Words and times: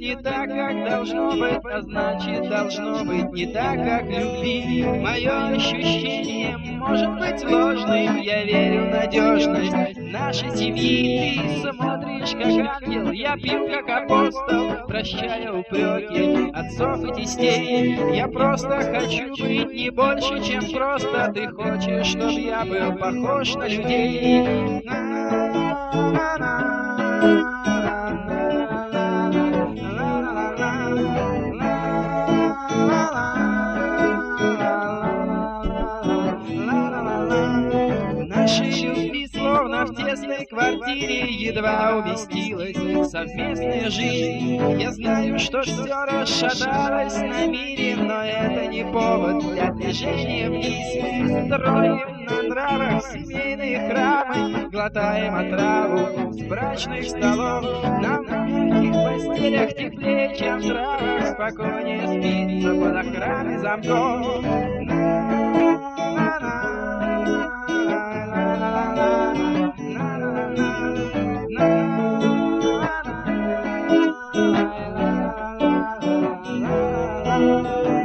не 0.00 0.16
так, 0.16 0.48
как 0.48 0.88
должно 0.88 1.30
быть, 1.32 1.60
а 1.62 1.82
значит 1.82 2.48
должно 2.48 3.04
быть 3.04 3.30
не 3.32 3.46
так, 3.52 3.76
как 3.76 4.04
любви. 4.04 4.82
Мое 4.82 5.48
ощущение 5.48 6.56
может 6.56 7.18
быть 7.18 7.44
ложным, 7.44 8.16
я 8.16 8.42
верю 8.44 8.86
в 8.86 8.94
надежность 8.94 9.98
нашей 9.98 10.56
семьи. 10.56 11.38
Ты 11.38 11.60
смотришь 11.60 12.30
как 12.30 12.82
ангел, 12.82 13.10
я 13.12 13.36
пью 13.36 13.68
как 13.68 14.04
апостол, 14.04 14.86
прощая 14.88 15.52
упреки 15.52 16.50
отцов 16.54 17.04
и 17.04 17.20
детей. 17.20 18.16
Я 18.16 18.26
просто 18.26 18.80
хочу 18.80 19.28
быть 19.32 19.70
не 19.70 19.90
больше, 19.90 20.42
чем 20.42 20.62
просто. 20.72 21.30
Ты 21.34 21.48
хочешь, 21.48 22.06
чтобы 22.06 22.40
я 22.40 22.64
был 22.64 22.96
похож 22.96 23.54
на 23.54 23.68
людей. 23.68 24.82
Нашей 38.50 38.82
любви 38.82 39.28
словно 39.28 39.86
в 39.86 39.94
тесной 39.94 40.44
квартире 40.44 41.32
едва 41.34 41.98
уместилась 41.98 43.08
совместная 43.08 43.88
жизнь. 43.88 44.80
Я 44.80 44.90
знаю, 44.90 45.38
что 45.38 45.62
все 45.62 45.84
расшаталось 45.84 47.16
на 47.16 47.46
мире, 47.46 47.94
но 47.94 48.24
это 48.24 48.66
не 48.66 48.82
повод 48.82 49.52
для 49.52 49.70
движения 49.70 50.50
вниз. 50.50 51.30
Мы 51.30 51.46
строим 51.46 52.26
на 52.26 52.42
нравах 52.42 53.06
семейные 53.12 53.88
храмы, 53.88 54.68
глотаем 54.68 55.34
отраву 55.36 56.32
с 56.32 56.42
брачных 56.42 57.08
столов. 57.08 57.64
Нам 58.02 58.24
в 58.24 58.32
мягких 58.32 59.28
постелях 59.28 59.74
теплее, 59.76 60.34
чем 60.36 60.58
в 60.58 60.66
травах, 60.66 61.26
спокойнее 61.34 62.08
спится 62.08 62.74
под 62.74 62.96
охраной 62.96 63.58
замков. 63.58 65.29
Música 77.40 77.99